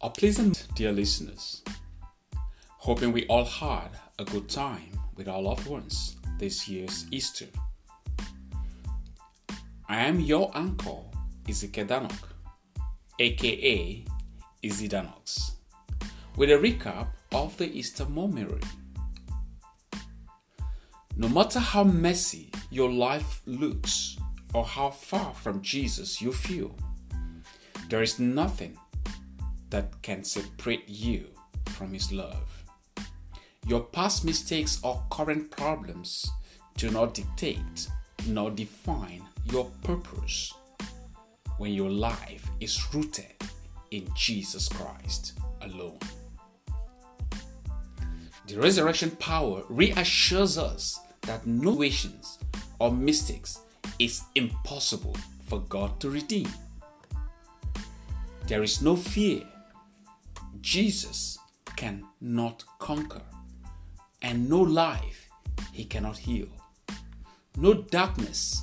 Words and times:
A 0.00 0.08
pleasant, 0.08 0.68
dear 0.76 0.92
listeners. 0.92 1.60
Hoping 2.68 3.10
we 3.10 3.26
all 3.26 3.44
had 3.44 3.88
a 4.20 4.24
good 4.24 4.48
time 4.48 4.92
with 5.16 5.26
our 5.26 5.42
loved 5.42 5.66
ones 5.66 6.14
this 6.38 6.68
year's 6.68 7.06
Easter. 7.10 7.46
I 9.88 9.96
am 9.96 10.20
your 10.20 10.52
uncle, 10.54 11.12
Ezekiel 11.48 11.86
Danok, 11.86 12.28
aka 13.18 14.04
Izzy 14.62 14.88
Danox, 14.88 15.54
with 16.36 16.52
a 16.52 16.58
recap 16.58 17.08
of 17.32 17.56
the 17.56 17.66
Easter 17.66 18.06
memory. 18.06 18.62
No 21.16 21.28
matter 21.28 21.58
how 21.58 21.82
messy 21.82 22.52
your 22.70 22.88
life 22.88 23.42
looks 23.46 24.16
or 24.54 24.64
how 24.64 24.90
far 24.90 25.34
from 25.34 25.60
Jesus 25.60 26.22
you 26.22 26.32
feel, 26.32 26.76
there 27.88 28.02
is 28.02 28.20
nothing 28.20 28.78
that 29.70 30.00
can 30.02 30.24
separate 30.24 30.88
you 30.88 31.26
from 31.66 31.92
His 31.92 32.12
love. 32.12 32.64
Your 33.66 33.80
past 33.80 34.24
mistakes 34.24 34.80
or 34.82 35.02
current 35.10 35.50
problems 35.50 36.30
do 36.76 36.90
not 36.90 37.14
dictate 37.14 37.88
nor 38.26 38.50
define 38.50 39.22
your 39.44 39.66
purpose 39.82 40.54
when 41.58 41.72
your 41.72 41.90
life 41.90 42.48
is 42.60 42.94
rooted 42.94 43.34
in 43.90 44.08
Jesus 44.14 44.68
Christ 44.68 45.38
alone. 45.62 45.98
The 48.46 48.58
resurrection 48.58 49.10
power 49.12 49.62
reassures 49.68 50.56
us 50.56 50.98
that 51.22 51.46
no 51.46 51.72
situations 51.72 52.38
or 52.78 52.92
mistakes 52.92 53.60
is 53.98 54.22
impossible 54.34 55.16
for 55.46 55.60
God 55.60 56.00
to 56.00 56.10
redeem. 56.10 56.48
There 58.46 58.62
is 58.62 58.80
no 58.80 58.96
fear. 58.96 59.42
Jesus 60.60 61.38
cannot 61.76 62.64
conquer, 62.78 63.22
and 64.22 64.48
no 64.48 64.60
life 64.60 65.28
he 65.72 65.84
cannot 65.84 66.18
heal. 66.18 66.48
No 67.56 67.74
darkness 67.74 68.62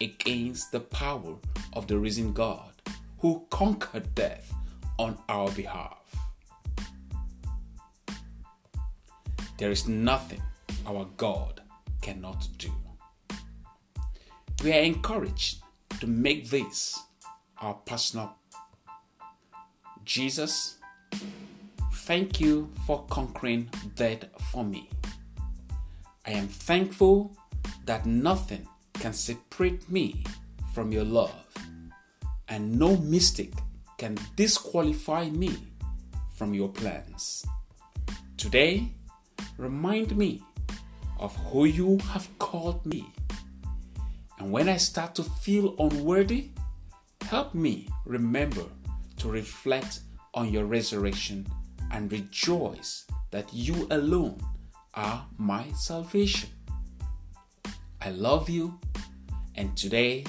against 0.00 0.72
the 0.72 0.80
power 0.80 1.36
of 1.72 1.86
the 1.86 1.98
risen 1.98 2.32
God 2.32 2.72
who 3.18 3.46
conquered 3.50 4.14
death 4.14 4.52
on 4.98 5.18
our 5.28 5.50
behalf. 5.52 5.98
There 9.58 9.70
is 9.70 9.88
nothing 9.88 10.42
our 10.86 11.06
God 11.16 11.62
cannot 12.02 12.48
do. 12.58 12.72
We 14.62 14.72
are 14.72 14.82
encouraged 14.82 15.62
to 16.00 16.06
make 16.06 16.50
this 16.50 16.98
our 17.60 17.74
personal. 17.74 18.34
Jesus, 20.04 20.78
thank 22.04 22.38
you 22.38 22.70
for 22.86 23.02
conquering 23.08 23.66
death 23.94 24.26
for 24.52 24.62
me. 24.62 24.90
I 26.26 26.32
am 26.32 26.48
thankful 26.48 27.34
that 27.86 28.04
nothing 28.04 28.68
can 28.92 29.14
separate 29.14 29.90
me 29.90 30.22
from 30.74 30.92
your 30.92 31.04
love, 31.04 31.32
and 32.48 32.78
no 32.78 32.98
mistake 32.98 33.54
can 33.96 34.18
disqualify 34.36 35.30
me 35.30 35.56
from 36.36 36.52
your 36.52 36.68
plans. 36.68 37.46
Today, 38.36 38.92
remind 39.56 40.14
me 40.14 40.42
of 41.18 41.34
who 41.46 41.64
you 41.64 41.96
have 42.12 42.28
called 42.38 42.84
me. 42.84 43.06
And 44.38 44.52
when 44.52 44.68
I 44.68 44.76
start 44.76 45.14
to 45.14 45.22
feel 45.22 45.74
unworthy, 45.78 46.50
help 47.22 47.54
me 47.54 47.88
remember 48.04 48.64
to 49.16 49.30
reflect 49.30 50.00
on 50.34 50.52
your 50.52 50.66
resurrection 50.66 51.46
and 51.90 52.10
rejoice 52.10 53.06
that 53.30 53.52
you 53.52 53.86
alone 53.90 54.40
are 54.94 55.26
my 55.38 55.66
salvation. 55.72 56.50
I 58.00 58.10
love 58.10 58.48
you, 58.50 58.78
and 59.54 59.76
today 59.76 60.24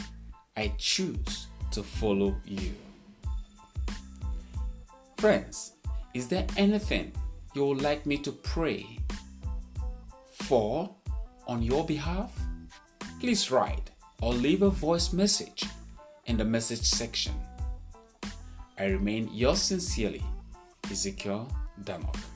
I 0.56 0.74
choose 0.78 1.48
to 1.72 1.84
follow 1.84 2.36
you. 2.46 2.74
Friends, 5.18 5.74
is 6.14 6.28
there 6.28 6.46
anything 6.56 7.12
you 7.54 7.66
would 7.66 7.82
like 7.82 8.06
me 8.06 8.18
to 8.20 8.32
pray 8.32 9.00
for 10.32 10.90
on 11.48 11.62
your 11.62 11.86
behalf? 11.86 12.32
Please 13.20 13.52
write 13.52 13.92
or 14.22 14.34
leave 14.34 14.62
a 14.62 14.70
voice 14.70 15.12
message 15.14 15.66
in 16.26 16.38
the 16.38 16.46
message 16.46 16.84
section. 16.84 17.34
I 18.78 18.86
remain 18.86 19.30
yours 19.34 19.62
sincerely, 19.62 20.24
Ezekiel 20.92 21.48
Damok. 21.78 22.35